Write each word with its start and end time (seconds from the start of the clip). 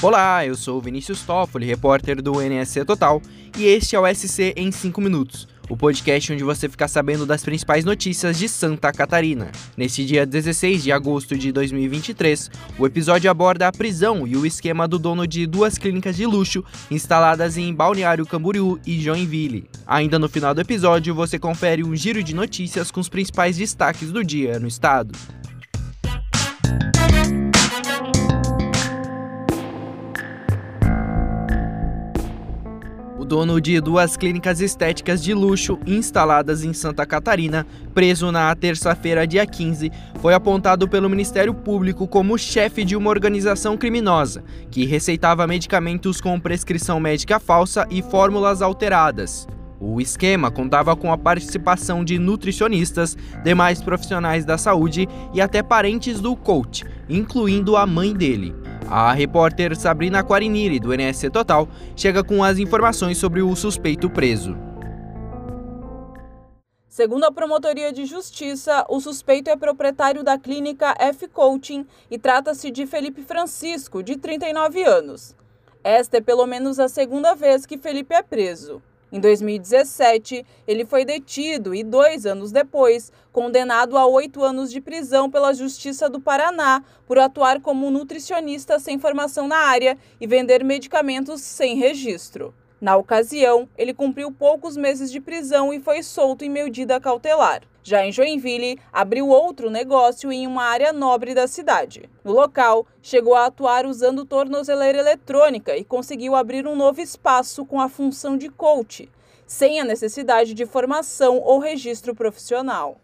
Olá, 0.00 0.46
eu 0.46 0.54
sou 0.54 0.80
Vinícius 0.80 1.22
Toffoli, 1.22 1.66
repórter 1.66 2.22
do 2.22 2.40
NSC 2.40 2.84
Total, 2.84 3.20
e 3.58 3.64
este 3.64 3.96
é 3.96 3.98
o 3.98 4.06
SC 4.06 4.54
em 4.56 4.70
5 4.70 5.00
minutos, 5.00 5.48
o 5.68 5.76
podcast 5.76 6.32
onde 6.32 6.44
você 6.44 6.68
fica 6.68 6.86
sabendo 6.86 7.26
das 7.26 7.42
principais 7.42 7.84
notícias 7.84 8.38
de 8.38 8.48
Santa 8.48 8.92
Catarina. 8.92 9.50
Neste 9.76 10.06
dia 10.06 10.24
16 10.24 10.84
de 10.84 10.92
agosto 10.92 11.36
de 11.36 11.50
2023, 11.50 12.48
o 12.78 12.86
episódio 12.86 13.28
aborda 13.28 13.66
a 13.66 13.72
prisão 13.72 14.24
e 14.24 14.36
o 14.36 14.46
esquema 14.46 14.86
do 14.86 15.00
dono 15.00 15.26
de 15.26 15.48
duas 15.48 15.76
clínicas 15.76 16.14
de 16.14 16.26
luxo 16.26 16.64
instaladas 16.88 17.58
em 17.58 17.74
Balneário 17.74 18.24
Camboriú 18.24 18.78
e 18.86 19.00
Joinville. 19.00 19.68
Ainda 19.84 20.16
no 20.16 20.28
final 20.28 20.54
do 20.54 20.60
episódio, 20.60 21.12
você 21.12 21.40
confere 21.40 21.82
um 21.82 21.96
giro 21.96 22.22
de 22.22 22.36
notícias 22.36 22.92
com 22.92 23.00
os 23.00 23.08
principais 23.08 23.56
destaques 23.56 24.12
do 24.12 24.22
dia 24.22 24.60
no 24.60 24.68
estado. 24.68 25.12
Dono 33.24 33.60
de 33.60 33.80
duas 33.80 34.16
clínicas 34.16 34.60
estéticas 34.60 35.22
de 35.22 35.34
luxo 35.34 35.78
instaladas 35.86 36.64
em 36.64 36.72
Santa 36.72 37.04
Catarina, 37.04 37.66
preso 37.94 38.30
na 38.30 38.54
terça-feira, 38.54 39.26
dia 39.26 39.46
15, 39.46 39.90
foi 40.20 40.34
apontado 40.34 40.88
pelo 40.88 41.08
Ministério 41.08 41.52
Público 41.52 42.06
como 42.06 42.38
chefe 42.38 42.84
de 42.84 42.96
uma 42.96 43.10
organização 43.10 43.76
criminosa 43.76 44.44
que 44.70 44.84
receitava 44.84 45.46
medicamentos 45.46 46.20
com 46.20 46.38
prescrição 46.38 47.00
médica 47.00 47.38
falsa 47.38 47.86
e 47.90 48.02
fórmulas 48.02 48.62
alteradas. 48.62 49.46
O 49.80 50.00
esquema 50.00 50.50
contava 50.50 50.96
com 50.96 51.12
a 51.12 51.18
participação 51.18 52.04
de 52.04 52.18
nutricionistas, 52.18 53.16
demais 53.44 53.80
profissionais 53.80 54.44
da 54.44 54.58
saúde 54.58 55.08
e 55.32 55.40
até 55.40 55.62
parentes 55.62 56.20
do 56.20 56.34
coach, 56.34 56.84
incluindo 57.08 57.76
a 57.76 57.86
mãe 57.86 58.12
dele. 58.12 58.54
A 58.90 59.12
repórter 59.12 59.76
Sabrina 59.76 60.24
Quariniri, 60.24 60.80
do 60.80 60.94
NSC 60.94 61.28
Total, 61.28 61.68
chega 61.94 62.24
com 62.24 62.42
as 62.42 62.58
informações 62.58 63.18
sobre 63.18 63.42
o 63.42 63.54
suspeito 63.54 64.08
preso. 64.08 64.56
Segundo 66.88 67.24
a 67.24 67.30
Promotoria 67.30 67.92
de 67.92 68.06
Justiça, 68.06 68.86
o 68.88 68.98
suspeito 68.98 69.50
é 69.50 69.56
proprietário 69.56 70.24
da 70.24 70.38
clínica 70.38 70.94
F 70.98 71.28
Coaching 71.28 71.86
e 72.10 72.18
trata-se 72.18 72.70
de 72.70 72.86
Felipe 72.86 73.22
Francisco, 73.22 74.02
de 74.02 74.16
39 74.16 74.82
anos. 74.82 75.36
Esta 75.84 76.16
é 76.16 76.20
pelo 76.22 76.46
menos 76.46 76.80
a 76.80 76.88
segunda 76.88 77.34
vez 77.34 77.66
que 77.66 77.76
Felipe 77.76 78.14
é 78.14 78.22
preso. 78.22 78.82
Em 79.10 79.18
2017, 79.20 80.44
ele 80.66 80.84
foi 80.84 81.02
detido 81.02 81.74
e, 81.74 81.82
dois 81.82 82.26
anos 82.26 82.52
depois, 82.52 83.10
condenado 83.32 83.96
a 83.96 84.06
oito 84.06 84.44
anos 84.44 84.70
de 84.70 84.82
prisão 84.82 85.30
pela 85.30 85.54
Justiça 85.54 86.10
do 86.10 86.20
Paraná 86.20 86.84
por 87.06 87.18
atuar 87.18 87.60
como 87.60 87.90
nutricionista 87.90 88.78
sem 88.78 88.98
formação 88.98 89.48
na 89.48 89.56
área 89.56 89.96
e 90.20 90.26
vender 90.26 90.62
medicamentos 90.62 91.40
sem 91.40 91.76
registro. 91.76 92.54
Na 92.80 92.96
ocasião, 92.96 93.68
ele 93.76 93.92
cumpriu 93.92 94.30
poucos 94.30 94.76
meses 94.76 95.10
de 95.10 95.20
prisão 95.20 95.72
e 95.72 95.80
foi 95.80 96.00
solto 96.02 96.44
em 96.44 96.48
medida 96.48 97.00
cautelar. 97.00 97.62
Já 97.82 98.04
em 98.04 98.12
Joinville, 98.12 98.78
abriu 98.92 99.28
outro 99.28 99.68
negócio 99.68 100.30
em 100.30 100.46
uma 100.46 100.62
área 100.62 100.92
nobre 100.92 101.34
da 101.34 101.48
cidade. 101.48 102.08
No 102.22 102.32
local, 102.32 102.86
chegou 103.02 103.34
a 103.34 103.46
atuar 103.46 103.84
usando 103.84 104.24
tornozeleira 104.24 104.98
eletrônica 104.98 105.76
e 105.76 105.84
conseguiu 105.84 106.36
abrir 106.36 106.66
um 106.68 106.76
novo 106.76 107.00
espaço 107.00 107.64
com 107.64 107.80
a 107.80 107.88
função 107.88 108.36
de 108.36 108.48
coach, 108.48 109.10
sem 109.44 109.80
a 109.80 109.84
necessidade 109.84 110.54
de 110.54 110.66
formação 110.66 111.38
ou 111.38 111.58
registro 111.58 112.14
profissional. 112.14 113.00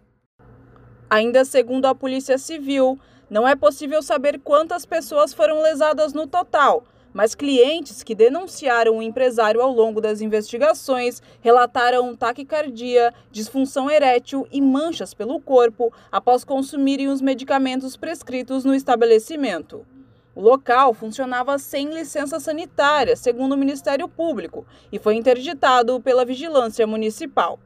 Ainda 1.11 1.45
segundo 1.45 1.87
a 1.87 1.95
Polícia 1.95 2.39
Civil, 2.39 2.99
não 3.29 3.49
é 3.49 3.57
possível 3.57 4.03
saber 4.03 4.39
quantas 4.39 4.87
pessoas 4.87 5.33
foram 5.33 5.63
lesadas 5.63 6.13
no 6.13 6.27
total, 6.27 6.85
mas 7.15 7.37
clientes 7.37 8.03
que 8.03 8.15
denunciaram 8.15 8.99
o 8.99 9.03
empresário 9.03 9.63
ao 9.63 9.73
longo 9.73 10.01
das 10.01 10.21
investigações 10.21 11.23
relataram 11.41 12.17
taquicardia, 12.17 13.15
disfunção 13.31 13.89
erétil 13.89 14.49
e 14.51 14.61
manchas 14.61 15.15
pelo 15.15 15.41
corpo 15.41 15.93
após 16.11 16.43
consumirem 16.43 17.09
os 17.09 17.21
medicamentos 17.21 17.97
prescritos 17.97 18.65
no 18.65 18.75
estabelecimento. 18.75 19.87
O 20.35 20.41
local 20.41 20.93
funcionava 20.93 21.57
sem 21.59 21.95
licença 21.95 22.41
sanitária, 22.41 23.15
segundo 23.15 23.53
o 23.53 23.57
Ministério 23.57 24.09
Público, 24.09 24.67
e 24.91 24.99
foi 24.99 25.15
interditado 25.15 26.01
pela 26.01 26.25
Vigilância 26.25 26.85
Municipal. 26.89 27.61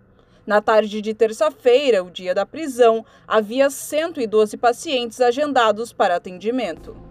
Na 0.47 0.61
tarde 0.61 1.01
de 1.01 1.15
terça-feira, 1.15 2.05
o 2.05 2.11
dia 2.11 2.35
da 2.35 2.45
prisão, 2.45 3.05
havia 3.27 3.71
112 3.71 4.59
pacientes 4.59 5.21
agendados 5.21 5.95
para 5.95 6.17
atendimento. 6.17 7.08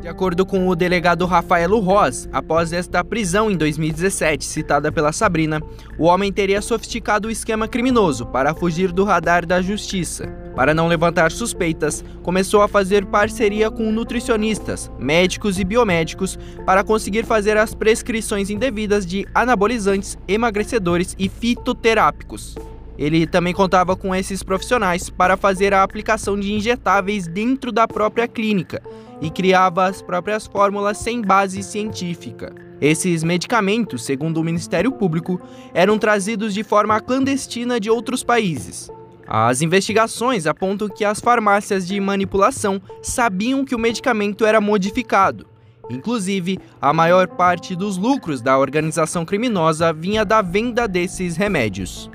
De 0.00 0.06
acordo 0.06 0.46
com 0.46 0.68
o 0.68 0.76
delegado 0.76 1.26
Rafaelo 1.26 1.80
Ross, 1.80 2.28
após 2.32 2.72
esta 2.72 3.02
prisão 3.02 3.50
em 3.50 3.56
2017, 3.56 4.44
citada 4.44 4.92
pela 4.92 5.10
Sabrina, 5.10 5.60
o 5.98 6.04
homem 6.04 6.32
teria 6.32 6.62
sofisticado 6.62 7.26
o 7.26 7.30
esquema 7.30 7.66
criminoso 7.66 8.24
para 8.24 8.54
fugir 8.54 8.92
do 8.92 9.02
radar 9.02 9.44
da 9.44 9.60
justiça. 9.60 10.28
Para 10.54 10.72
não 10.72 10.86
levantar 10.86 11.32
suspeitas, 11.32 12.04
começou 12.22 12.62
a 12.62 12.68
fazer 12.68 13.06
parceria 13.06 13.70
com 13.70 13.90
nutricionistas, 13.90 14.90
médicos 14.98 15.58
e 15.58 15.64
biomédicos 15.64 16.38
para 16.64 16.84
conseguir 16.84 17.24
fazer 17.24 17.56
as 17.56 17.74
prescrições 17.74 18.50
indevidas 18.50 19.04
de 19.04 19.26
anabolizantes, 19.34 20.16
emagrecedores 20.28 21.16
e 21.18 21.28
fitoterápicos. 21.28 22.54
Ele 22.98 23.26
também 23.26 23.54
contava 23.54 23.94
com 23.94 24.12
esses 24.12 24.42
profissionais 24.42 25.08
para 25.08 25.36
fazer 25.36 25.72
a 25.72 25.84
aplicação 25.84 26.38
de 26.38 26.52
injetáveis 26.52 27.28
dentro 27.28 27.70
da 27.70 27.86
própria 27.86 28.26
clínica 28.26 28.82
e 29.20 29.30
criava 29.30 29.86
as 29.86 30.02
próprias 30.02 30.46
fórmulas 30.46 30.98
sem 30.98 31.22
base 31.22 31.62
científica. 31.62 32.52
Esses 32.80 33.22
medicamentos, 33.22 34.04
segundo 34.04 34.38
o 34.38 34.44
Ministério 34.44 34.90
Público, 34.90 35.40
eram 35.72 35.98
trazidos 35.98 36.52
de 36.52 36.64
forma 36.64 37.00
clandestina 37.00 37.78
de 37.78 37.88
outros 37.88 38.24
países. 38.24 38.90
As 39.26 39.62
investigações 39.62 40.46
apontam 40.46 40.88
que 40.88 41.04
as 41.04 41.20
farmácias 41.20 41.86
de 41.86 42.00
manipulação 42.00 42.80
sabiam 43.02 43.64
que 43.64 43.74
o 43.74 43.78
medicamento 43.78 44.44
era 44.44 44.60
modificado. 44.60 45.46
Inclusive, 45.90 46.58
a 46.80 46.92
maior 46.92 47.28
parte 47.28 47.76
dos 47.76 47.96
lucros 47.96 48.40
da 48.40 48.58
organização 48.58 49.24
criminosa 49.24 49.92
vinha 49.92 50.24
da 50.24 50.42
venda 50.42 50.86
desses 50.86 51.36
remédios. 51.36 52.10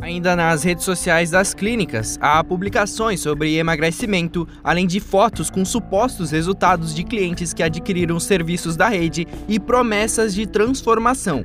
Ainda 0.00 0.36
nas 0.36 0.62
redes 0.62 0.84
sociais 0.84 1.30
das 1.30 1.52
clínicas, 1.52 2.18
há 2.20 2.42
publicações 2.44 3.20
sobre 3.20 3.56
emagrecimento, 3.56 4.46
além 4.62 4.86
de 4.86 5.00
fotos 5.00 5.50
com 5.50 5.64
supostos 5.64 6.30
resultados 6.30 6.94
de 6.94 7.02
clientes 7.02 7.52
que 7.52 7.62
adquiriram 7.62 8.20
serviços 8.20 8.76
da 8.76 8.88
rede 8.88 9.26
e 9.48 9.58
promessas 9.58 10.34
de 10.34 10.46
transformação. 10.46 11.44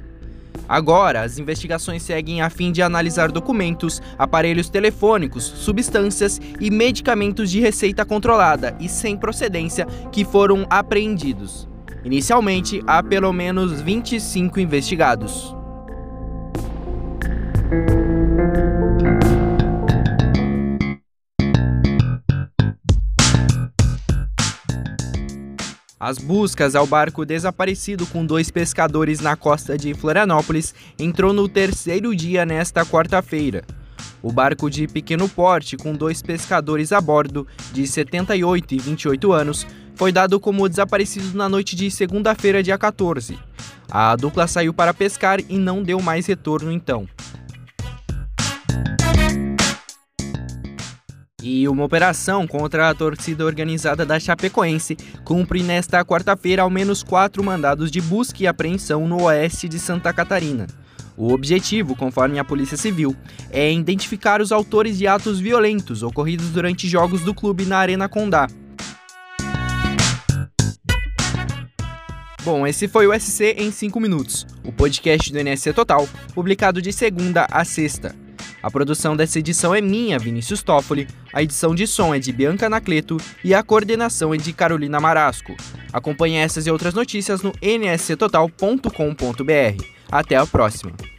Agora, 0.69 1.24
as 1.24 1.40
investigações 1.40 2.03
seguem 2.03 2.41
a 2.41 2.50
fim 2.50 2.72
de 2.72 2.81
analisar 2.81 3.31
documentos, 3.31 4.02
aparelhos 4.18 4.70
telefônicos, 4.70 5.44
substâncias 5.44 6.40
e 6.59 6.70
medicamentos 6.70 7.50
de 7.50 7.59
receita 7.59 8.06
controlada 8.06 8.75
e 8.80 8.88
sem 8.88 9.18
procedência 9.18 9.85
que 10.12 10.24
foram 10.24 10.66
apreendidos. 10.70 11.68
Inicialmente, 12.03 12.81
há 12.85 13.02
pelo 13.02 13.34
menos 13.34 13.81
25 13.81 14.59
investigados. 14.59 15.56
As 26.06 26.18
buscas 26.18 26.75
ao 26.75 26.86
barco 26.86 27.25
desaparecido 27.25 28.06
com 28.06 28.25
dois 28.25 28.52
pescadores 28.52 29.22
na 29.22 29.38
costa 29.38 29.78
de 29.78 29.94
Florianópolis 29.94 30.75
entrou 31.00 31.31
no 31.31 31.47
terceiro 31.47 32.14
dia 32.14 32.46
nesta 32.46 32.86
quarta-feira. 32.86 33.64
O 34.22 34.30
barco 34.30 34.69
de 34.69 34.85
pequeno 34.85 35.29
porte, 35.29 35.78
com 35.78 35.94
dois 35.94 36.22
pescadores 36.22 36.91
a 36.91 37.00
bordo, 37.00 37.47
de 37.72 37.88
78 37.88 38.76
e 38.76 38.79
28 38.79 39.32
anos, 39.32 39.66
foi 39.96 40.11
dado 40.11 40.41
como 40.41 40.67
desaparecido 40.67 41.38
na 41.38 41.47
noite 41.47 41.73
de 41.73 41.90
segunda-feira, 41.90 42.61
dia 42.61 42.78
14. 42.78 43.40
A 43.90 44.14
dupla 44.17 44.46
saiu 44.46 44.73
para 44.73 44.94
pescar 44.94 45.40
e 45.47 45.58
não 45.58 45.82
deu 45.82 46.02
mais 46.02 46.26
retorno 46.26 46.70
então. 46.70 47.08
E 51.43 51.67
uma 51.67 51.84
operação 51.84 52.47
contra 52.47 52.90
a 52.90 52.95
torcida 52.95 53.43
organizada 53.43 54.05
da 54.05 54.17
Chapecoense 54.17 54.95
cumpre 55.25 55.61
nesta 55.61 56.03
quarta-feira 56.05 56.61
ao 56.61 56.69
menos 56.69 57.03
quatro 57.03 57.43
mandados 57.43 57.91
de 57.91 57.99
busca 57.99 58.41
e 58.41 58.47
apreensão 58.47 59.05
no 59.05 59.23
oeste 59.23 59.67
de 59.67 59.78
Santa 59.78 60.13
Catarina. 60.13 60.67
O 61.17 61.34
objetivo, 61.34 61.97
conforme 61.97 62.40
a 62.40 62.45
Polícia 62.45 62.78
Civil, 62.78 63.13
é 63.51 63.69
identificar 63.69 64.40
os 64.40 64.53
autores 64.53 64.97
de 64.97 65.05
atos 65.05 65.41
violentos 65.41 66.01
ocorridos 66.01 66.49
durante 66.49 66.87
jogos 66.87 67.19
do 67.22 67.34
clube 67.34 67.66
na 67.66 67.78
Arena 67.78 68.07
Condá. 68.07 68.47
Bom, 72.41 72.66
esse 72.66 72.87
foi 72.87 73.05
o 73.05 73.19
SC 73.19 73.55
em 73.57 73.69
5 73.69 73.99
minutos, 73.99 74.47
o 74.63 74.72
podcast 74.72 75.31
do 75.31 75.39
NSC 75.39 75.73
Total, 75.73 76.07
publicado 76.34 76.81
de 76.81 76.93
segunda 76.93 77.47
a 77.51 77.66
sexta. 77.66 78.22
A 78.63 78.71
produção 78.71 79.13
dessa 79.13 79.39
edição 79.39 79.75
é 79.75 79.81
minha, 79.81 80.17
Vinícius 80.17 80.63
Toffoli, 80.63 81.05
a 81.33 81.43
edição 81.43 81.75
de 81.75 81.85
som 81.85 82.15
é 82.15 82.19
de 82.19 82.31
Bianca 82.31 82.67
Anacleto 82.67 83.17
e 83.43 83.53
a 83.53 83.61
coordenação 83.61 84.33
é 84.33 84.37
de 84.37 84.53
Carolina 84.53 85.01
Marasco. 85.01 85.53
Acompanhe 85.91 86.37
essas 86.37 86.65
e 86.65 86.71
outras 86.71 86.93
notícias 86.93 87.41
no 87.41 87.51
nsctotal.com.br. 87.61 89.83
Até 90.09 90.37
a 90.37 90.45
próxima! 90.45 91.12